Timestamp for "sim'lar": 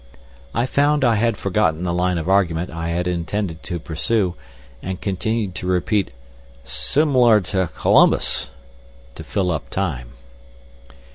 6.63-7.39